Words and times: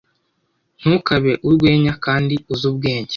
ntukabe 0.79 1.31
urwenya.kandi 1.47 2.35
uzi 2.53 2.65
ubwenge 2.71 3.09